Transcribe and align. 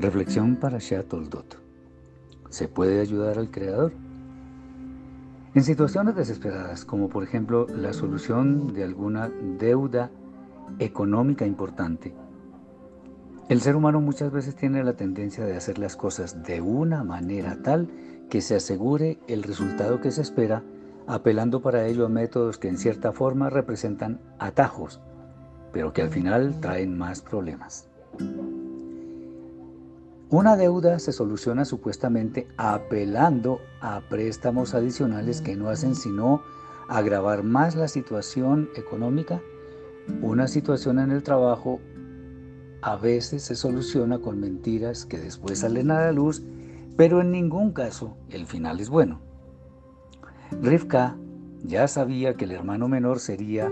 Reflexión 0.00 0.56
para 0.56 0.78
Toldot. 1.06 1.58
¿Se 2.48 2.68
puede 2.68 3.02
ayudar 3.02 3.36
al 3.36 3.50
Creador? 3.50 3.92
En 5.54 5.62
situaciones 5.62 6.16
desesperadas, 6.16 6.86
como 6.86 7.10
por 7.10 7.22
ejemplo 7.22 7.66
la 7.68 7.92
solución 7.92 8.72
de 8.72 8.82
alguna 8.84 9.30
deuda 9.58 10.10
económica 10.78 11.44
importante, 11.44 12.14
el 13.50 13.60
ser 13.60 13.76
humano 13.76 14.00
muchas 14.00 14.32
veces 14.32 14.56
tiene 14.56 14.82
la 14.82 14.94
tendencia 14.94 15.44
de 15.44 15.54
hacer 15.54 15.78
las 15.78 15.96
cosas 15.96 16.44
de 16.44 16.62
una 16.62 17.04
manera 17.04 17.58
tal 17.62 17.90
que 18.30 18.40
se 18.40 18.54
asegure 18.54 19.18
el 19.28 19.42
resultado 19.42 20.00
que 20.00 20.12
se 20.12 20.22
espera, 20.22 20.62
apelando 21.08 21.60
para 21.60 21.86
ello 21.86 22.06
a 22.06 22.08
métodos 22.08 22.56
que 22.56 22.68
en 22.68 22.78
cierta 22.78 23.12
forma 23.12 23.50
representan 23.50 24.18
atajos, 24.38 25.02
pero 25.74 25.92
que 25.92 26.00
al 26.00 26.08
final 26.08 26.58
traen 26.58 26.96
más 26.96 27.20
problemas. 27.20 27.90
Una 30.32 30.56
deuda 30.56 31.00
se 31.00 31.10
soluciona 31.10 31.64
supuestamente 31.64 32.46
apelando 32.56 33.60
a 33.80 34.00
préstamos 34.08 34.74
adicionales 34.74 35.40
que 35.40 35.56
no 35.56 35.68
hacen 35.68 35.96
sino 35.96 36.42
agravar 36.88 37.42
más 37.42 37.74
la 37.74 37.88
situación 37.88 38.68
económica. 38.76 39.40
Una 40.22 40.46
situación 40.46 41.00
en 41.00 41.10
el 41.10 41.24
trabajo 41.24 41.80
a 42.80 42.94
veces 42.94 43.42
se 43.42 43.56
soluciona 43.56 44.20
con 44.20 44.38
mentiras 44.38 45.04
que 45.04 45.18
después 45.18 45.58
salen 45.58 45.90
a 45.90 46.00
la 46.00 46.12
luz, 46.12 46.44
pero 46.96 47.22
en 47.22 47.32
ningún 47.32 47.72
caso 47.72 48.16
el 48.28 48.46
final 48.46 48.78
es 48.78 48.88
bueno. 48.88 49.20
Rivka 50.62 51.16
ya 51.64 51.88
sabía 51.88 52.34
que 52.34 52.44
el 52.44 52.52
hermano 52.52 52.86
menor 52.86 53.18
sería 53.18 53.68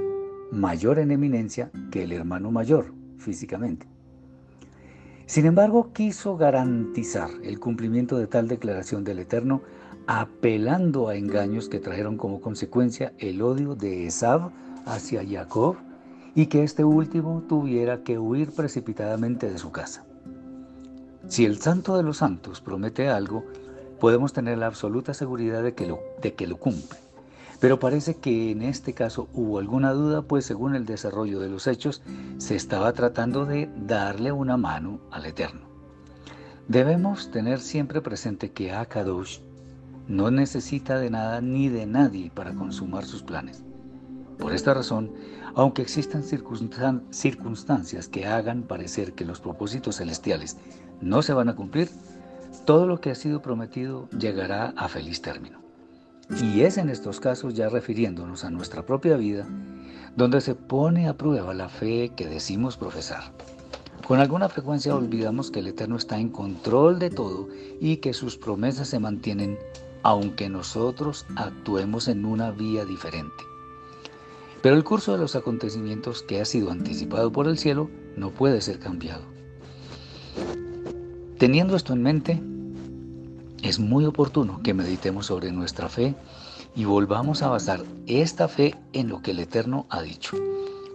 mayor 0.51 0.99
en 0.99 1.13
eminencia 1.13 1.71
que 1.93 2.03
el 2.03 2.11
hermano 2.11 2.51
mayor 2.51 2.93
físicamente. 3.17 3.87
Sin 5.29 5.45
embargo, 5.45 5.93
quiso 5.93 6.39
garantizar 6.39 7.29
el 7.45 7.61
cumplimiento 7.61 8.17
de 8.17 8.27
tal 8.27 8.49
declaración 8.49 9.05
del 9.05 9.19
Eterno, 9.19 9.61
apelando 10.07 11.09
a 11.09 11.17
engaños 11.17 11.69
que 11.69 11.81
trajeron 11.81 12.17
como 12.17 12.41
consecuencia 12.41 13.13
el 13.19 13.43
odio 13.43 13.75
de 13.75 14.07
Esav 14.07 14.51
hacia 14.87 15.23
Jacob 15.29 15.77
y 16.35 16.47
que 16.47 16.63
este 16.63 16.83
último 16.83 17.45
tuviera 17.47 18.03
que 18.05 18.19
huir 18.19 18.53
precipitadamente 18.53 19.51
de 19.51 19.59
su 19.59 19.71
casa. 19.71 20.03
Si 21.29 21.45
el 21.45 21.59
Santo 21.59 21.99
de 21.99 22.05
los 22.05 22.17
Santos 22.17 22.63
promete 22.63 23.11
algo, 23.11 23.45
podemos 24.01 24.33
tener 24.33 24.57
la 24.57 24.69
absoluta 24.69 25.13
seguridad 25.13 25.63
de 25.63 25.75
que 25.75 25.87
lo, 25.87 25.99
de 26.23 26.33
que 26.33 26.47
lo 26.47 26.57
cumple. 26.57 26.99
Pero 27.61 27.81
parece 27.81 28.17
que 28.17 28.53
en 28.53 28.63
este 28.63 28.95
caso 28.95 29.29
hubo 29.33 29.59
alguna 29.59 29.93
duda, 29.93 30.23
pues 30.23 30.45
según 30.45 30.77
el 30.77 30.87
desarrollo 30.87 31.41
de 31.41 31.49
los 31.49 31.67
hechos, 31.67 32.03
se 32.39 32.55
estaba 32.55 32.93
tratando 32.93 33.47
de 33.47 33.69
darle 33.77 34.31
una 34.31 34.57
mano 34.57 35.01
al 35.11 35.27
Eterno. 35.27 35.63
Debemos 36.69 37.31
tener 37.31 37.61
siempre 37.61 38.01
presente 38.01 38.53
que 38.53 38.73
Akadosh 38.73 39.41
no 40.07 40.31
necesita 40.31 40.99
de 40.99 41.11
nada 41.11 41.41
ni 41.41 41.69
de 41.69 41.87
nadie 41.87 42.31
para 42.33 42.55
consumar 42.55 43.05
sus 43.05 43.23
planes. 43.23 43.65
Por 44.39 44.53
esta 44.53 44.73
razón, 44.73 45.13
aunque 45.55 45.83
existan 45.83 46.23
circunstancias 46.23 48.09
que 48.09 48.27
hagan 48.27 48.63
parecer 48.63 49.15
que 49.15 49.25
los 49.25 49.41
propósitos 49.41 49.97
celestiales 49.97 50.57
no 51.01 51.23
se 51.23 51.33
van 51.33 51.49
a 51.49 51.57
cumplir, 51.57 51.91
todo 52.65 52.87
lo 52.87 53.01
que 53.01 53.11
ha 53.11 53.15
sido 53.17 53.43
prometido 53.43 54.09
llegará 54.11 54.75
a 54.77 54.89
feliz 54.89 55.21
término. 55.23 55.68
Y 56.31 56.61
es 56.61 56.77
en 56.79 56.91
estos 56.91 57.21
casos, 57.21 57.55
ya 57.55 57.69
refiriéndonos 57.69 58.45
a 58.45 58.51
nuestra 58.51 58.85
propia 58.85 59.17
vida, 59.17 59.47
donde 60.17 60.41
se 60.41 60.55
pone 60.55 61.09
a 61.09 61.17
prueba 61.17 61.55
la 61.55 61.69
fe 61.69 62.11
que 62.15 62.27
decimos 62.27 62.77
profesar. 62.77 63.33
Con 64.07 64.21
alguna 64.21 64.49
frecuencia 64.49 64.95
olvidamos 64.95 65.51
que 65.51 65.61
el 65.61 65.69
Eterno 65.69 65.97
está 65.97 66.19
en 66.19 66.31
control 66.31 66.99
de 66.99 67.11
todo 67.11 67.49
y 67.81 67.99
que 67.99 68.15
sus 68.15 68.37
promesas 68.37 68.89
se 68.89 68.99
mantienen 68.99 69.59
aunque 70.03 70.49
nosotros 70.49 71.27
actuemos 71.37 72.09
en 72.09 72.25
una 72.25 72.51
vía 72.51 72.85
diferente. 72.85 73.45
Pero 74.63 74.77
el 74.77 74.85
curso 74.85 75.13
de 75.13 75.19
los 75.19 75.37
acontecimientos 75.37 76.23
que 76.23 76.41
ha 76.41 76.45
sido 76.45 76.71
anticipado 76.71 77.31
por 77.31 77.47
el 77.47 77.59
cielo 77.59 77.91
no 78.17 78.31
puede 78.31 78.61
ser 78.61 78.79
cambiado. 78.79 79.23
Teniendo 81.39 81.77
esto 81.77 81.93
en 81.93 82.03
mente, 82.03 82.43
es 83.63 83.79
muy 83.79 84.05
oportuno 84.05 84.61
que 84.63 84.75
meditemos 84.75 85.27
sobre 85.27 85.53
nuestra 85.53 85.89
fe 85.89 86.15
y 86.75 86.85
volvamos 86.85 87.43
a 87.43 87.49
basar 87.49 87.85
esta 88.07 88.49
fe 88.49 88.75
en 88.93 89.09
lo 89.09 89.21
que 89.23 89.33
el 89.33 89.41
Eterno 89.41 89.87
ha 89.91 90.03
dicho. 90.03 90.37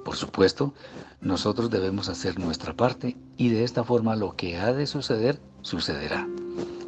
Por 0.06 0.16
supuesto, 0.16 0.73
nosotros 1.22 1.69
debemos 1.69 2.09
hacer 2.09 2.40
nuestra 2.40 2.73
parte 2.73 3.18
y 3.38 3.50
de 3.50 3.63
esta 3.63 3.84
forma 3.84 4.16
lo 4.16 4.35
que 4.35 4.57
ha 4.57 4.73
de 4.73 4.88
suceder, 4.88 5.40
sucederá, 5.62 6.28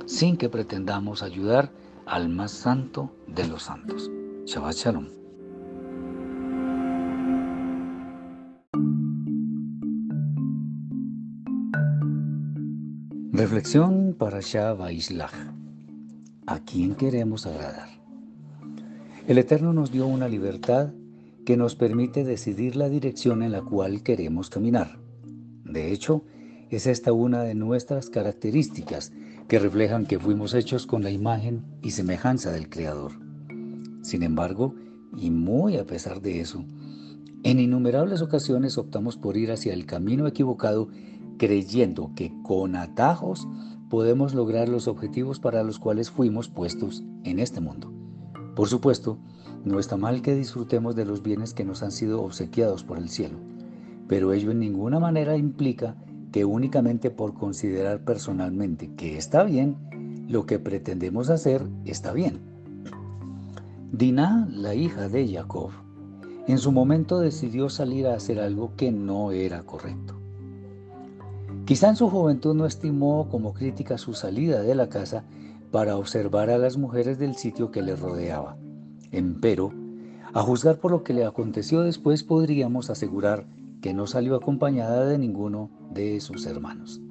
sin 0.05 0.37
que 0.37 0.49
pretendamos 0.49 1.23
ayudar 1.23 1.71
al 2.05 2.29
más 2.29 2.51
santo 2.51 3.11
de 3.27 3.47
los 3.47 3.63
santos. 3.63 4.09
Shabbat 4.45 4.75
Shalom. 4.75 5.07
Reflexión 13.31 14.15
para 14.17 14.39
Shah 14.39 14.75
¿A 16.47 16.59
quién 16.59 16.93
queremos 16.93 17.47
agradar? 17.47 17.89
El 19.27 19.39
Eterno 19.39 19.73
nos 19.73 19.91
dio 19.91 20.05
una 20.05 20.27
libertad 20.27 20.93
que 21.43 21.57
nos 21.57 21.75
permite 21.75 22.23
decidir 22.23 22.75
la 22.75 22.87
dirección 22.87 23.41
en 23.41 23.51
la 23.51 23.63
cual 23.63 24.03
queremos 24.03 24.51
caminar. 24.51 24.99
De 25.63 25.91
hecho, 25.91 26.23
es 26.69 26.85
esta 26.85 27.13
una 27.13 27.41
de 27.41 27.55
nuestras 27.55 28.11
características 28.11 29.11
que 29.47 29.57
reflejan 29.57 30.05
que 30.05 30.19
fuimos 30.19 30.53
hechos 30.53 30.85
con 30.85 31.03
la 31.03 31.09
imagen 31.09 31.65
y 31.81 31.91
semejanza 31.91 32.51
del 32.51 32.69
Creador. 32.69 33.13
Sin 34.03 34.21
embargo, 34.21 34.75
y 35.17 35.31
muy 35.31 35.77
a 35.77 35.85
pesar 35.85 36.21
de 36.21 36.41
eso, 36.41 36.63
en 37.41 37.59
innumerables 37.59 38.21
ocasiones 38.21 38.77
optamos 38.77 39.17
por 39.17 39.35
ir 39.35 39.51
hacia 39.51 39.73
el 39.73 39.87
camino 39.87 40.27
equivocado 40.27 40.89
creyendo 41.39 42.11
que 42.15 42.31
con 42.43 42.75
atajos 42.75 43.47
podemos 43.89 44.33
lograr 44.33 44.69
los 44.69 44.87
objetivos 44.87 45.39
para 45.39 45.63
los 45.63 45.79
cuales 45.79 46.11
fuimos 46.11 46.49
puestos 46.49 47.03
en 47.23 47.39
este 47.39 47.61
mundo. 47.61 47.91
Por 48.55 48.67
supuesto, 48.67 49.17
no 49.63 49.79
está 49.79 49.97
mal 49.97 50.21
que 50.21 50.35
disfrutemos 50.35 50.95
de 50.95 51.05
los 51.05 51.21
bienes 51.21 51.53
que 51.53 51.65
nos 51.65 51.83
han 51.83 51.91
sido 51.91 52.23
obsequiados 52.23 52.83
por 52.83 52.97
el 52.97 53.09
cielo, 53.09 53.37
pero 54.07 54.33
ello 54.33 54.51
en 54.51 54.59
ninguna 54.59 54.99
manera 54.99 55.37
implica 55.37 55.95
que 56.31 56.45
únicamente 56.45 57.11
por 57.11 57.33
considerar 57.33 58.03
personalmente 58.03 58.93
que 58.95 59.17
está 59.17 59.43
bien, 59.43 59.77
lo 60.27 60.45
que 60.45 60.59
pretendemos 60.59 61.29
hacer 61.29 61.65
está 61.85 62.13
bien. 62.13 62.39
Dinah, 63.91 64.47
la 64.51 64.75
hija 64.75 65.07
de 65.07 65.31
Jacob, 65.31 65.69
en 66.47 66.57
su 66.57 66.71
momento 66.71 67.19
decidió 67.19 67.69
salir 67.69 68.07
a 68.07 68.15
hacer 68.15 68.39
algo 68.39 68.75
que 68.75 68.91
no 68.91 69.31
era 69.31 69.63
correcto. 69.63 70.24
Quizá 71.65 71.89
en 71.89 71.95
su 71.95 72.11
juventud 72.11 72.53
no 72.53 72.67
estimó 72.67 73.27
como 73.27 73.55
crítica 73.55 73.97
su 73.97 74.13
salida 74.13 74.61
de 74.61 74.75
la 74.75 74.87
casa 74.87 75.23
para 75.71 75.97
observar 75.97 76.51
a 76.51 76.59
las 76.59 76.77
mujeres 76.77 77.17
del 77.17 77.35
sitio 77.35 77.71
que 77.71 77.81
le 77.81 77.95
rodeaba. 77.95 78.55
Empero, 79.11 79.73
a 80.31 80.43
juzgar 80.43 80.77
por 80.77 80.91
lo 80.91 81.03
que 81.03 81.13
le 81.13 81.25
aconteció 81.25 81.81
después, 81.81 82.23
podríamos 82.23 82.91
asegurar 82.91 83.47
que 83.81 83.95
no 83.95 84.05
salió 84.05 84.35
acompañada 84.35 85.05
de 85.05 85.17
ninguno 85.17 85.71
de 85.91 86.21
sus 86.21 86.45
hermanos. 86.45 87.01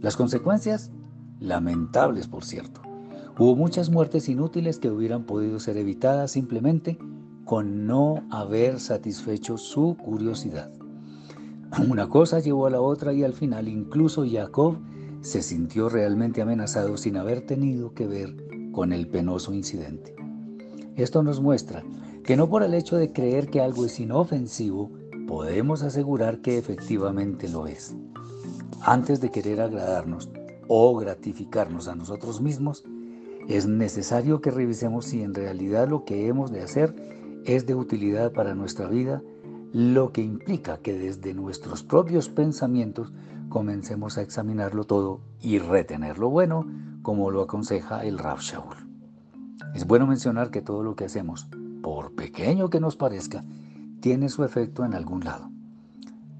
Las 0.00 0.16
consecuencias, 0.16 0.90
lamentables 1.38 2.26
por 2.26 2.44
cierto. 2.44 2.80
Hubo 3.38 3.54
muchas 3.54 3.88
muertes 3.88 4.28
inútiles 4.28 4.80
que 4.80 4.90
hubieran 4.90 5.26
podido 5.26 5.60
ser 5.60 5.76
evitadas 5.76 6.32
simplemente 6.32 6.98
con 7.44 7.86
no 7.86 8.24
haber 8.30 8.80
satisfecho 8.80 9.58
su 9.58 9.96
curiosidad. 9.96 10.72
Una 11.78 12.08
cosa 12.08 12.38
llevó 12.38 12.66
a 12.66 12.70
la 12.70 12.82
otra 12.82 13.14
y 13.14 13.24
al 13.24 13.32
final 13.32 13.66
incluso 13.66 14.26
Jacob 14.30 14.76
se 15.22 15.42
sintió 15.42 15.88
realmente 15.88 16.42
amenazado 16.42 16.98
sin 16.98 17.16
haber 17.16 17.46
tenido 17.46 17.94
que 17.94 18.06
ver 18.06 18.36
con 18.72 18.92
el 18.92 19.08
penoso 19.08 19.54
incidente. 19.54 20.14
Esto 20.96 21.22
nos 21.22 21.40
muestra 21.40 21.82
que 22.24 22.36
no 22.36 22.48
por 22.50 22.62
el 22.62 22.74
hecho 22.74 22.96
de 22.96 23.12
creer 23.12 23.48
que 23.48 23.62
algo 23.62 23.86
es 23.86 23.98
inofensivo, 23.98 24.90
podemos 25.26 25.82
asegurar 25.82 26.40
que 26.42 26.58
efectivamente 26.58 27.48
lo 27.48 27.66
es. 27.66 27.94
Antes 28.82 29.20
de 29.20 29.30
querer 29.30 29.60
agradarnos 29.60 30.28
o 30.68 30.94
gratificarnos 30.96 31.88
a 31.88 31.94
nosotros 31.94 32.42
mismos, 32.42 32.84
es 33.48 33.66
necesario 33.66 34.42
que 34.42 34.50
revisemos 34.50 35.06
si 35.06 35.22
en 35.22 35.34
realidad 35.34 35.88
lo 35.88 36.04
que 36.04 36.28
hemos 36.28 36.52
de 36.52 36.62
hacer 36.62 36.94
es 37.44 37.66
de 37.66 37.74
utilidad 37.74 38.32
para 38.32 38.54
nuestra 38.54 38.88
vida 38.88 39.22
lo 39.72 40.12
que 40.12 40.20
implica 40.20 40.78
que 40.78 40.92
desde 40.92 41.32
nuestros 41.34 41.82
propios 41.82 42.28
pensamientos 42.28 43.12
comencemos 43.48 44.18
a 44.18 44.22
examinarlo 44.22 44.84
todo 44.84 45.20
y 45.40 45.58
retener 45.58 46.18
lo 46.18 46.28
bueno, 46.28 46.66
como 47.02 47.30
lo 47.30 47.42
aconseja 47.42 48.04
el 48.04 48.18
Rav 48.18 48.40
Shaul. 48.40 48.76
Es 49.74 49.86
bueno 49.86 50.06
mencionar 50.06 50.50
que 50.50 50.60
todo 50.60 50.82
lo 50.82 50.94
que 50.94 51.06
hacemos, 51.06 51.48
por 51.82 52.14
pequeño 52.14 52.68
que 52.70 52.80
nos 52.80 52.96
parezca, 52.96 53.44
tiene 54.00 54.28
su 54.28 54.44
efecto 54.44 54.84
en 54.84 54.94
algún 54.94 55.24
lado. 55.24 55.50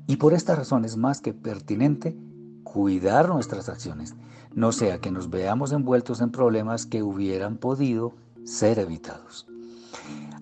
Y 0.06 0.16
por 0.16 0.34
esta 0.34 0.54
razón 0.54 0.84
es 0.84 0.96
más 0.96 1.20
que 1.20 1.32
pertinente 1.32 2.16
cuidar 2.64 3.28
nuestras 3.28 3.68
acciones, 3.68 4.14
no 4.54 4.72
sea 4.72 4.98
que 4.98 5.10
nos 5.10 5.30
veamos 5.30 5.72
envueltos 5.72 6.20
en 6.20 6.30
problemas 6.30 6.84
que 6.84 7.02
hubieran 7.02 7.56
podido 7.56 8.14
ser 8.44 8.78
evitados. 8.78 9.46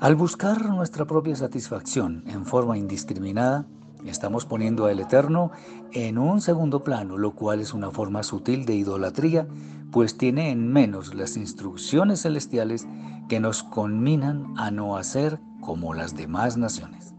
Al 0.01 0.15
buscar 0.15 0.65
nuestra 0.71 1.05
propia 1.05 1.37
satisfacción 1.37 2.25
en 2.27 2.47
forma 2.47 2.79
indiscriminada, 2.79 3.67
estamos 4.07 4.47
poniendo 4.47 4.87
al 4.87 4.99
Eterno 4.99 5.51
en 5.93 6.17
un 6.17 6.41
segundo 6.41 6.83
plano, 6.83 7.19
lo 7.19 7.33
cual 7.33 7.61
es 7.61 7.75
una 7.75 7.91
forma 7.91 8.23
sutil 8.23 8.65
de 8.65 8.77
idolatría, 8.77 9.47
pues 9.93 10.17
tiene 10.17 10.53
en 10.53 10.73
menos 10.73 11.15
las 11.15 11.37
instrucciones 11.37 12.23
celestiales 12.23 12.87
que 13.29 13.41
nos 13.41 13.63
conminan 13.63 14.55
a 14.57 14.71
no 14.71 14.97
hacer 14.97 15.39
como 15.61 15.93
las 15.93 16.17
demás 16.17 16.57
naciones. 16.57 17.13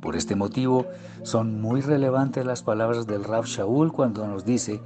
Por 0.00 0.14
este 0.14 0.36
motivo, 0.36 0.86
son 1.24 1.60
muy 1.60 1.80
relevantes 1.80 2.46
las 2.46 2.62
palabras 2.62 3.08
del 3.08 3.24
Rab 3.24 3.46
Shaul 3.46 3.90
cuando 3.90 4.28
nos 4.28 4.44
dice 4.44 4.80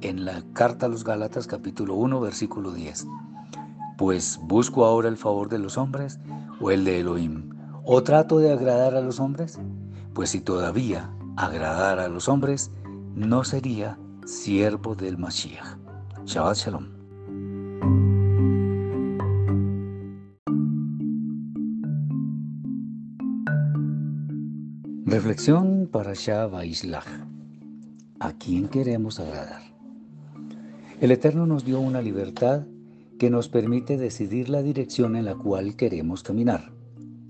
en 0.00 0.24
la 0.24 0.44
carta 0.52 0.86
a 0.86 0.88
los 0.88 1.02
Gálatas 1.02 1.48
capítulo 1.48 1.94
1 1.96 2.20
versículo 2.20 2.70
10, 2.70 3.04
pues 3.96 4.38
busco 4.42 4.84
ahora 4.84 5.08
el 5.08 5.16
favor 5.16 5.48
de 5.48 5.58
los 5.58 5.78
hombres 5.78 6.18
o 6.60 6.70
el 6.70 6.84
de 6.84 7.00
Elohim, 7.00 7.50
o 7.84 8.02
trato 8.02 8.38
de 8.38 8.52
agradar 8.52 8.94
a 8.94 9.00
los 9.00 9.20
hombres, 9.20 9.58
pues 10.12 10.30
si 10.30 10.40
todavía 10.40 11.10
agradara 11.36 12.04
a 12.04 12.08
los 12.08 12.28
hombres, 12.28 12.70
no 13.14 13.44
sería 13.44 13.98
siervo 14.24 14.94
del 14.94 15.18
Mashiach. 15.18 15.76
Shabbat 16.24 16.56
Shalom. 16.56 16.94
Reflexión 25.06 25.88
para 25.92 26.14
Shah 26.14 26.50
¿A 28.20 28.32
quién 28.32 28.68
queremos 28.68 29.20
agradar? 29.20 29.62
El 31.00 31.12
Eterno 31.12 31.46
nos 31.46 31.64
dio 31.64 31.78
una 31.78 32.00
libertad 32.00 32.62
que 33.24 33.30
nos 33.30 33.48
permite 33.48 33.96
decidir 33.96 34.50
la 34.50 34.62
dirección 34.62 35.16
en 35.16 35.24
la 35.24 35.34
cual 35.34 35.76
queremos 35.76 36.22
caminar. 36.22 36.74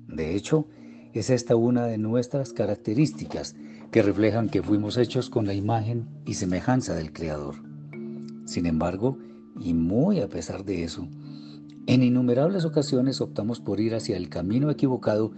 De 0.09 0.35
hecho, 0.35 0.67
es 1.13 1.31
esta 1.31 1.55
una 1.55 1.87
de 1.87 1.99
nuestras 1.99 2.53
características 2.53 3.55
que 3.93 4.03
reflejan 4.03 4.49
que 4.49 4.61
fuimos 4.61 4.97
hechos 4.97 5.31
con 5.31 5.47
la 5.47 5.55
imagen 5.55 6.09
y 6.27 6.35
semejanza 6.35 6.97
del 6.97 7.13
Creador. 7.13 7.55
Sin 8.45 8.67
embargo, 8.67 9.19
y 9.61 9.73
muy 9.73 10.19
a 10.19 10.27
pesar 10.27 10.65
de 10.65 10.83
eso, 10.83 11.07
en 11.87 12.03
innumerables 12.03 12.65
ocasiones 12.65 13.21
optamos 13.21 13.61
por 13.61 13.79
ir 13.79 13.95
hacia 13.95 14.17
el 14.17 14.29
camino 14.29 14.73
equivocado 14.73 15.31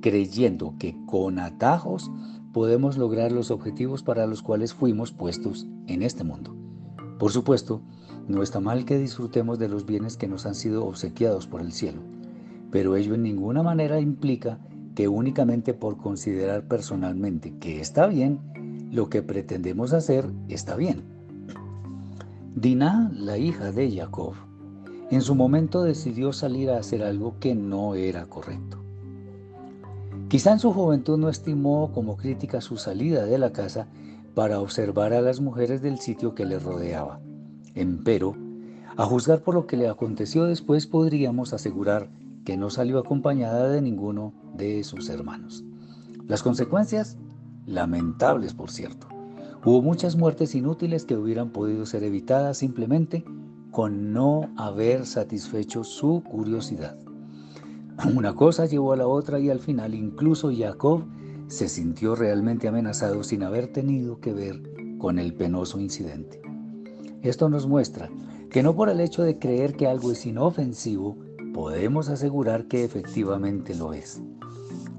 creyendo 0.00 0.76
que 0.78 0.94
con 1.06 1.40
atajos 1.40 2.08
podemos 2.52 2.98
lograr 2.98 3.32
los 3.32 3.50
objetivos 3.50 4.04
para 4.04 4.28
los 4.28 4.42
cuales 4.42 4.74
fuimos 4.74 5.10
puestos 5.10 5.66
en 5.88 6.04
este 6.04 6.22
mundo. 6.22 6.63
Por 7.24 7.32
supuesto, 7.32 7.80
no 8.28 8.42
está 8.42 8.60
mal 8.60 8.84
que 8.84 8.98
disfrutemos 8.98 9.58
de 9.58 9.66
los 9.66 9.86
bienes 9.86 10.18
que 10.18 10.28
nos 10.28 10.44
han 10.44 10.54
sido 10.54 10.84
obsequiados 10.84 11.46
por 11.46 11.62
el 11.62 11.72
cielo, 11.72 12.02
pero 12.70 12.96
ello 12.96 13.14
en 13.14 13.22
ninguna 13.22 13.62
manera 13.62 13.98
implica 13.98 14.58
que 14.94 15.08
únicamente 15.08 15.72
por 15.72 15.96
considerar 15.96 16.68
personalmente 16.68 17.54
que 17.58 17.80
está 17.80 18.08
bien, 18.08 18.90
lo 18.92 19.08
que 19.08 19.22
pretendemos 19.22 19.94
hacer 19.94 20.30
está 20.50 20.76
bien. 20.76 21.02
Dinah, 22.56 23.10
la 23.14 23.38
hija 23.38 23.72
de 23.72 23.90
Jacob, 23.90 24.34
en 25.10 25.22
su 25.22 25.34
momento 25.34 25.82
decidió 25.82 26.30
salir 26.34 26.68
a 26.68 26.76
hacer 26.76 27.02
algo 27.02 27.38
que 27.40 27.54
no 27.54 27.94
era 27.94 28.26
correcto. 28.26 28.82
Quizá 30.28 30.52
en 30.52 30.58
su 30.58 30.74
juventud 30.74 31.16
no 31.16 31.30
estimó 31.30 31.90
como 31.94 32.18
crítica 32.18 32.60
su 32.60 32.76
salida 32.76 33.24
de 33.24 33.38
la 33.38 33.50
casa 33.50 33.88
para 34.34 34.60
observar 34.60 35.12
a 35.12 35.20
las 35.20 35.40
mujeres 35.40 35.80
del 35.82 35.98
sitio 35.98 36.34
que 36.34 36.44
le 36.44 36.58
rodeaba. 36.58 37.20
Empero, 37.74 38.36
a 38.96 39.04
juzgar 39.04 39.42
por 39.42 39.54
lo 39.54 39.66
que 39.66 39.76
le 39.76 39.88
aconteció 39.88 40.44
después, 40.44 40.86
podríamos 40.86 41.52
asegurar 41.52 42.08
que 42.44 42.56
no 42.56 42.70
salió 42.70 42.98
acompañada 42.98 43.68
de 43.68 43.80
ninguno 43.80 44.32
de 44.54 44.84
sus 44.84 45.08
hermanos. 45.08 45.64
Las 46.26 46.42
consecuencias, 46.42 47.16
lamentables 47.66 48.54
por 48.54 48.70
cierto. 48.70 49.08
Hubo 49.64 49.80
muchas 49.80 50.16
muertes 50.16 50.54
inútiles 50.54 51.04
que 51.04 51.16
hubieran 51.16 51.50
podido 51.50 51.86
ser 51.86 52.04
evitadas 52.04 52.58
simplemente 52.58 53.24
con 53.70 54.12
no 54.12 54.50
haber 54.56 55.06
satisfecho 55.06 55.84
su 55.84 56.22
curiosidad. 56.22 56.98
Una 58.14 58.34
cosa 58.34 58.66
llevó 58.66 58.92
a 58.92 58.96
la 58.96 59.06
otra 59.06 59.40
y 59.40 59.50
al 59.50 59.60
final 59.60 59.94
incluso 59.94 60.50
Jacob 60.54 61.04
se 61.48 61.68
sintió 61.68 62.14
realmente 62.14 62.68
amenazado 62.68 63.22
sin 63.22 63.42
haber 63.42 63.72
tenido 63.72 64.20
que 64.20 64.32
ver 64.32 64.62
con 64.98 65.18
el 65.18 65.34
penoso 65.34 65.78
incidente. 65.78 66.40
Esto 67.22 67.48
nos 67.48 67.66
muestra 67.66 68.10
que 68.50 68.62
no 68.62 68.74
por 68.74 68.88
el 68.88 69.00
hecho 69.00 69.22
de 69.22 69.38
creer 69.38 69.74
que 69.74 69.86
algo 69.86 70.12
es 70.12 70.24
inofensivo, 70.26 71.16
podemos 71.52 72.08
asegurar 72.08 72.66
que 72.66 72.84
efectivamente 72.84 73.74
lo 73.74 73.92
es. 73.92 74.20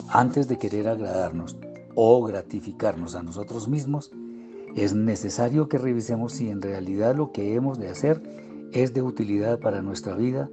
Antes 0.10 0.48
de 0.48 0.58
querer 0.58 0.88
agradarnos 0.88 1.58
o 1.96 2.24
gratificarnos 2.24 3.16
a 3.16 3.24
nosotros 3.24 3.68
mismos, 3.68 4.12
es 4.76 4.94
necesario 4.94 5.70
que 5.70 5.78
revisemos 5.78 6.34
si 6.34 6.50
en 6.50 6.62
realidad 6.62 7.16
lo 7.16 7.32
que 7.32 7.56
hemos 7.56 7.80
de 7.80 7.90
hacer 7.90 8.22
es 8.74 8.94
de 8.94 9.02
utilidad 9.02 9.60
para 9.60 9.82
nuestra 9.82 10.16
vida, 10.16 10.50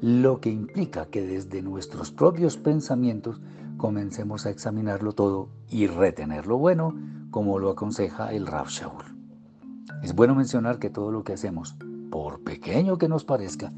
lo 0.00 0.40
que 0.40 0.50
implica 0.50 1.06
que 1.06 1.26
desde 1.26 1.62
nuestros 1.62 2.10
propios 2.10 2.56
pensamientos 2.56 3.40
comencemos 3.76 4.46
a 4.46 4.50
examinarlo 4.50 5.12
todo 5.12 5.48
y 5.68 5.86
retener 5.86 6.46
lo 6.46 6.58
bueno, 6.58 6.94
como 7.30 7.58
lo 7.58 7.70
aconseja 7.70 8.32
el 8.32 8.46
Rav 8.46 8.68
Shaul. 8.68 9.04
Es 10.02 10.14
bueno 10.14 10.34
mencionar 10.34 10.78
que 10.78 10.90
todo 10.90 11.10
lo 11.10 11.24
que 11.24 11.34
hacemos, 11.34 11.76
por 12.10 12.42
pequeño 12.42 12.98
que 12.98 13.08
nos 13.08 13.24
parezca, 13.24 13.72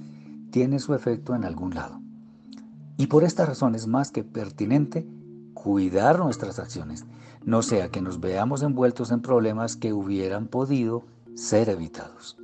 tiene 0.50 0.78
su 0.78 0.94
efecto 0.94 1.34
en 1.34 1.44
algún 1.44 1.74
lado. 1.74 2.00
Y 2.96 3.06
por 3.06 3.24
esta 3.24 3.46
razón 3.46 3.74
es 3.74 3.86
más 3.86 4.10
que 4.10 4.24
pertinente 4.24 5.06
cuidar 5.54 6.18
nuestras 6.18 6.58
acciones, 6.58 7.06
no 7.44 7.62
sea 7.62 7.90
que 7.90 8.00
nos 8.00 8.20
veamos 8.20 8.62
envueltos 8.62 9.10
en 9.10 9.22
problemas 9.22 9.76
que 9.76 9.92
hubieran 9.92 10.46
podido 10.46 11.04
ser 11.34 11.68
evitados. 11.68 12.36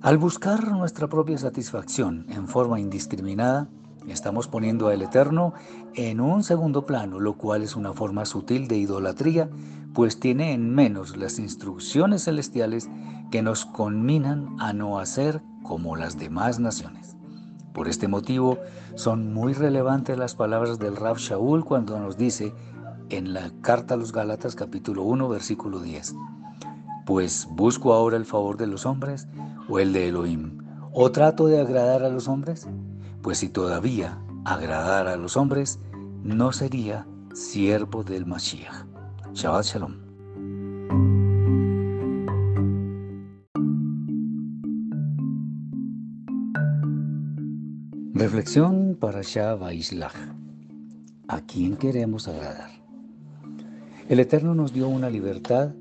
Al 0.00 0.18
buscar 0.18 0.70
nuestra 0.72 1.08
propia 1.08 1.38
satisfacción 1.38 2.26
en 2.28 2.48
forma 2.48 2.80
indiscriminada, 2.80 3.68
estamos 4.06 4.48
poniendo 4.48 4.88
al 4.88 5.02
Eterno 5.02 5.54
en 5.94 6.20
un 6.20 6.44
segundo 6.44 6.86
plano, 6.86 7.20
lo 7.20 7.36
cual 7.36 7.62
es 7.62 7.76
una 7.76 7.92
forma 7.92 8.24
sutil 8.24 8.68
de 8.68 8.76
idolatría 8.76 9.50
pues 9.98 10.20
tiene 10.20 10.52
en 10.52 10.72
menos 10.72 11.16
las 11.16 11.40
instrucciones 11.40 12.24
celestiales 12.24 12.88
que 13.32 13.42
nos 13.42 13.66
conminan 13.66 14.56
a 14.60 14.72
no 14.72 15.00
hacer 15.00 15.42
como 15.62 15.96
las 15.96 16.18
demás 16.18 16.60
naciones. 16.60 17.16
Por 17.72 17.88
este 17.88 18.08
motivo, 18.08 18.58
son 18.94 19.32
muy 19.32 19.52
relevantes 19.52 20.16
las 20.16 20.34
palabras 20.34 20.78
del 20.78 20.96
Rab 20.96 21.16
Shaul 21.16 21.64
cuando 21.64 21.98
nos 21.98 22.16
dice 22.16 22.52
en 23.08 23.32
la 23.34 23.50
carta 23.60 23.94
a 23.94 23.96
los 23.96 24.12
Gálatas 24.12 24.54
capítulo 24.54 25.02
1 25.02 25.28
versículo 25.28 25.80
10, 25.80 26.14
pues 27.04 27.48
busco 27.50 27.92
ahora 27.92 28.16
el 28.16 28.24
favor 28.24 28.56
de 28.56 28.66
los 28.66 28.86
hombres 28.86 29.26
o 29.68 29.78
el 29.78 29.92
de 29.92 30.08
Elohim, 30.08 30.58
o 30.92 31.10
trato 31.10 31.46
de 31.46 31.60
agradar 31.60 32.04
a 32.04 32.08
los 32.08 32.28
hombres, 32.28 32.68
pues 33.28 33.40
si 33.40 33.50
todavía 33.50 34.18
agradara 34.46 35.12
a 35.12 35.16
los 35.18 35.36
hombres, 35.36 35.80
no 36.22 36.50
sería 36.50 37.06
siervo 37.34 38.02
del 38.02 38.24
Mashiach. 38.24 38.86
Shabbat 39.34 39.64
Shalom. 39.66 39.96
Reflexión 48.14 48.96
para 48.98 49.20
Shah 49.20 49.58
¿A 51.28 51.40
quién 51.42 51.76
queremos 51.76 52.28
agradar? 52.28 52.70
El 54.08 54.20
Eterno 54.20 54.54
nos 54.54 54.72
dio 54.72 54.88
una 54.88 55.10
libertad 55.10 55.74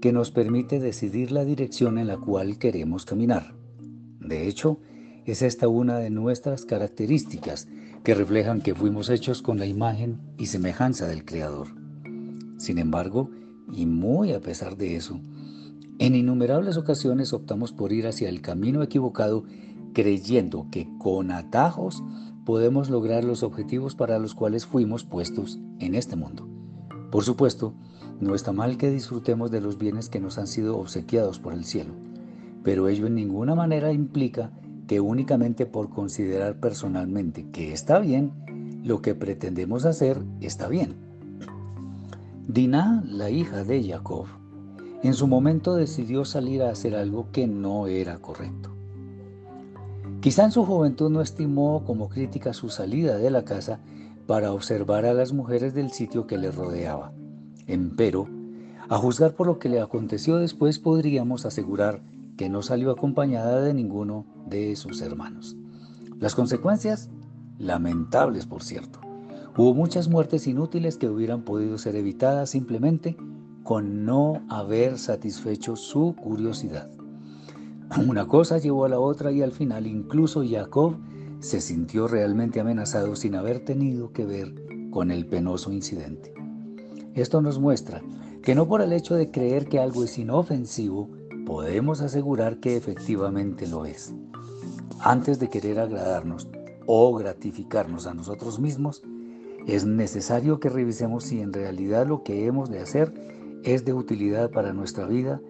que 0.00 0.12
nos 0.12 0.30
permite 0.30 0.78
decidir 0.78 1.32
la 1.32 1.44
dirección 1.44 1.98
en 1.98 2.06
la 2.06 2.18
cual 2.18 2.58
queremos 2.60 3.04
caminar. 3.04 3.56
De 4.20 4.46
hecho, 4.46 4.78
es 5.24 5.42
esta 5.42 5.68
una 5.68 5.98
de 5.98 6.10
nuestras 6.10 6.64
características 6.64 7.68
que 8.02 8.14
reflejan 8.14 8.60
que 8.60 8.74
fuimos 8.74 9.08
hechos 9.08 9.42
con 9.42 9.58
la 9.58 9.66
imagen 9.66 10.20
y 10.38 10.46
semejanza 10.46 11.06
del 11.06 11.24
Creador. 11.24 11.68
Sin 12.58 12.78
embargo, 12.78 13.30
y 13.72 13.86
muy 13.86 14.32
a 14.32 14.40
pesar 14.40 14.76
de 14.76 14.96
eso, 14.96 15.20
en 15.98 16.16
innumerables 16.16 16.76
ocasiones 16.76 17.32
optamos 17.32 17.72
por 17.72 17.92
ir 17.92 18.06
hacia 18.06 18.28
el 18.28 18.40
camino 18.40 18.82
equivocado 18.82 19.44
creyendo 19.92 20.66
que 20.70 20.88
con 20.98 21.30
atajos 21.30 22.02
podemos 22.44 22.90
lograr 22.90 23.24
los 23.24 23.42
objetivos 23.42 23.94
para 23.94 24.18
los 24.18 24.34
cuales 24.34 24.66
fuimos 24.66 25.04
puestos 25.04 25.60
en 25.78 25.94
este 25.94 26.16
mundo. 26.16 26.48
Por 27.10 27.24
supuesto, 27.24 27.74
no 28.20 28.34
está 28.34 28.52
mal 28.52 28.78
que 28.78 28.90
disfrutemos 28.90 29.50
de 29.50 29.60
los 29.60 29.78
bienes 29.78 30.08
que 30.08 30.20
nos 30.20 30.38
han 30.38 30.46
sido 30.46 30.78
obsequiados 30.78 31.38
por 31.38 31.52
el 31.52 31.64
cielo, 31.64 31.92
pero 32.64 32.88
ello 32.88 33.06
en 33.06 33.14
ninguna 33.14 33.54
manera 33.54 33.92
implica 33.92 34.50
que 34.86 35.00
únicamente 35.00 35.66
por 35.66 35.90
considerar 35.90 36.56
personalmente 36.56 37.46
que 37.50 37.72
está 37.72 37.98
bien, 37.98 38.32
lo 38.84 39.00
que 39.02 39.14
pretendemos 39.14 39.84
hacer 39.84 40.22
está 40.40 40.68
bien. 40.68 40.96
Dinah, 42.48 43.02
la 43.06 43.30
hija 43.30 43.64
de 43.64 43.82
Jacob, 43.82 44.26
en 45.02 45.14
su 45.14 45.26
momento 45.26 45.74
decidió 45.74 46.24
salir 46.24 46.62
a 46.62 46.70
hacer 46.70 46.94
algo 46.94 47.28
que 47.32 47.46
no 47.46 47.86
era 47.86 48.18
correcto. 48.18 48.70
Quizá 50.20 50.44
en 50.44 50.52
su 50.52 50.64
juventud 50.64 51.10
no 51.10 51.20
estimó 51.20 51.82
como 51.84 52.08
crítica 52.08 52.52
su 52.52 52.68
salida 52.68 53.18
de 53.18 53.30
la 53.30 53.44
casa 53.44 53.80
para 54.26 54.52
observar 54.52 55.04
a 55.04 55.14
las 55.14 55.32
mujeres 55.32 55.74
del 55.74 55.90
sitio 55.90 56.26
que 56.26 56.38
le 56.38 56.52
rodeaba. 56.52 57.12
Empero, 57.66 58.28
a 58.88 58.98
juzgar 58.98 59.34
por 59.34 59.46
lo 59.46 59.58
que 59.58 59.68
le 59.68 59.80
aconteció 59.80 60.36
después, 60.36 60.78
podríamos 60.78 61.46
asegurar 61.46 62.00
que 62.36 62.48
no 62.48 62.62
salió 62.62 62.90
acompañada 62.90 63.60
de 63.60 63.74
ninguno 63.74 64.26
de 64.46 64.74
sus 64.76 65.00
hermanos. 65.02 65.56
Las 66.18 66.34
consecuencias, 66.34 67.10
lamentables 67.58 68.46
por 68.46 68.62
cierto. 68.62 69.00
Hubo 69.56 69.74
muchas 69.74 70.08
muertes 70.08 70.46
inútiles 70.46 70.96
que 70.96 71.08
hubieran 71.08 71.42
podido 71.42 71.76
ser 71.78 71.96
evitadas 71.96 72.50
simplemente 72.50 73.16
con 73.64 74.04
no 74.04 74.42
haber 74.48 74.98
satisfecho 74.98 75.76
su 75.76 76.14
curiosidad. 76.16 76.90
Una 78.08 78.26
cosa 78.26 78.58
llevó 78.58 78.84
a 78.84 78.88
la 78.88 78.98
otra 78.98 79.30
y 79.30 79.42
al 79.42 79.52
final 79.52 79.86
incluso 79.86 80.42
Jacob 80.48 80.96
se 81.40 81.60
sintió 81.60 82.08
realmente 82.08 82.60
amenazado 82.60 83.16
sin 83.16 83.34
haber 83.34 83.64
tenido 83.64 84.12
que 84.12 84.24
ver 84.24 84.54
con 84.90 85.10
el 85.10 85.26
penoso 85.26 85.72
incidente. 85.72 86.32
Esto 87.14 87.42
nos 87.42 87.58
muestra 87.58 88.00
que 88.42 88.54
no 88.54 88.66
por 88.66 88.80
el 88.80 88.92
hecho 88.92 89.14
de 89.14 89.30
creer 89.30 89.66
que 89.66 89.78
algo 89.78 90.04
es 90.04 90.18
inofensivo, 90.18 91.10
podemos 91.44 92.00
asegurar 92.00 92.58
que 92.58 92.76
efectivamente 92.76 93.66
lo 93.66 93.84
es. 93.84 94.14
Antes 95.00 95.38
de 95.38 95.48
querer 95.48 95.78
agradarnos 95.78 96.48
o 96.86 97.14
gratificarnos 97.14 98.06
a 98.06 98.14
nosotros 98.14 98.58
mismos, 98.58 99.02
es 99.66 99.84
necesario 99.84 100.60
que 100.60 100.68
revisemos 100.68 101.24
si 101.24 101.40
en 101.40 101.52
realidad 101.52 102.06
lo 102.06 102.22
que 102.22 102.46
hemos 102.46 102.70
de 102.70 102.80
hacer 102.80 103.12
es 103.62 103.84
de 103.84 103.92
utilidad 103.92 104.50
para 104.50 104.72
nuestra 104.72 105.06
vida, 105.06 105.40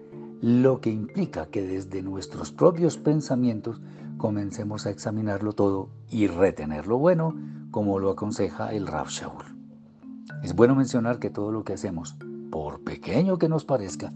lo 0.40 0.80
que 0.80 0.90
implica 0.90 1.46
que 1.46 1.62
desde 1.62 2.02
nuestros 2.02 2.52
propios 2.52 2.98
pensamientos 2.98 3.80
comencemos 4.18 4.86
a 4.86 4.90
examinarlo 4.90 5.52
todo 5.52 5.88
y 6.10 6.26
retener 6.26 6.86
lo 6.86 6.98
bueno, 6.98 7.34
como 7.70 7.98
lo 7.98 8.10
aconseja 8.10 8.72
el 8.72 8.86
Rav 8.86 9.08
Shaul. 9.08 9.44
Es 10.42 10.54
bueno 10.54 10.74
mencionar 10.74 11.18
que 11.18 11.30
todo 11.30 11.52
lo 11.52 11.64
que 11.64 11.72
hacemos, 11.72 12.16
por 12.50 12.82
pequeño 12.82 13.38
que 13.38 13.48
nos 13.48 13.64
parezca, 13.64 14.12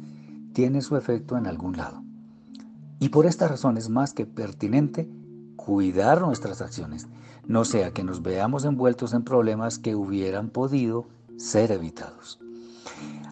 tiene 0.57 0.81
su 0.81 0.97
efecto 0.97 1.37
en 1.37 1.47
algún 1.47 1.77
lado. 1.77 2.03
Y 2.99 3.11
por 3.11 3.27
esta 3.27 3.47
razón 3.47 3.77
es 3.77 3.91
más 3.91 4.15
que 4.15 4.25
pertinente 4.25 5.07
cuidar 5.55 6.23
nuestras 6.23 6.63
acciones, 6.63 7.09
no 7.47 7.67
sea 7.67 7.91
que 7.91 8.03
nos 8.03 8.23
veamos 8.23 8.65
envueltos 8.65 9.13
en 9.13 9.23
problemas 9.23 9.79
que 9.79 9.95
hubieran 9.95 10.49
podido 10.49 11.09
ser 11.37 11.73
evitados. 11.73 12.39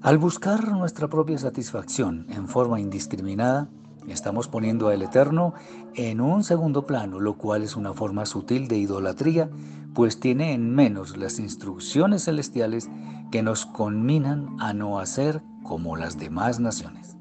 Al 0.02 0.19
buscar 0.19 0.71
nuestra 0.73 1.09
propia 1.09 1.38
satisfacción 1.38 2.26
en 2.28 2.47
forma 2.47 2.78
indiscriminada, 2.78 3.69
estamos 4.07 4.47
poniendo 4.47 4.88
al 4.88 5.00
Eterno 5.00 5.54
en 5.95 6.21
un 6.21 6.45
segundo 6.45 6.87
plano, 6.87 7.21
lo 7.21 7.38
cual 7.38 7.62
es 7.62 7.75
una 7.75 7.95
forma 7.95 8.26
sutil 8.26 8.69
de 8.69 8.76
idolatría, 8.76 9.49
pues 9.95 10.21
tiene 10.21 10.52
en 10.52 10.75
menos 10.75 11.16
las 11.16 11.38
instrucciones 11.38 12.25
celestiales 12.25 12.90
que 13.33 13.43
nos 13.43 13.64
conminan 13.64 14.59
a 14.61 14.75
no 14.75 14.99
hacer 14.99 15.40
como 15.62 15.97
las 15.97 16.19
demás 16.19 16.61
naciones. 16.61 17.13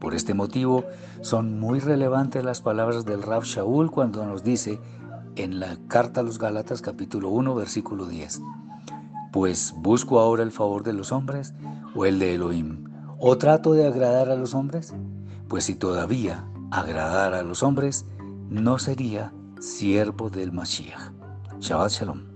Por 0.00 0.14
este 0.14 0.32
motivo, 0.34 0.84
son 1.20 1.60
muy 1.60 1.78
relevantes 1.78 2.42
las 2.42 2.62
palabras 2.62 3.04
del 3.04 3.22
Rab 3.22 3.44
Shaul 3.44 3.90
cuando 3.90 4.24
nos 4.24 4.42
dice 4.42 4.80
en 5.36 5.60
la 5.60 5.76
carta 5.88 6.20
a 6.20 6.24
los 6.24 6.38
Gálatas 6.38 6.80
capítulo 6.80 7.28
1 7.28 7.54
versículo 7.54 8.06
10, 8.06 8.40
pues 9.30 9.74
busco 9.76 10.18
ahora 10.18 10.42
el 10.42 10.52
favor 10.52 10.82
de 10.82 10.94
los 10.94 11.12
hombres 11.12 11.54
o 11.94 12.06
el 12.06 12.18
de 12.18 12.34
Elohim? 12.34 12.84
¿O 13.18 13.36
trato 13.36 13.74
de 13.74 13.86
agradar 13.86 14.30
a 14.30 14.36
los 14.36 14.54
hombres? 14.54 14.94
Pues 15.48 15.64
si 15.64 15.74
todavía 15.74 16.44
agradara 16.70 17.40
a 17.40 17.42
los 17.42 17.62
hombres, 17.62 18.06
no 18.48 18.78
sería 18.78 19.32
siervo 19.60 20.30
del 20.30 20.52
Mashiach. 20.52 21.12
Shabbat 21.60 21.90
Shalom. 21.90 22.29